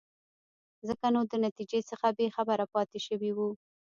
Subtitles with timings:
[0.87, 3.49] ځکه نو د نتیجې څخه بې خبره پاتې شوی وو.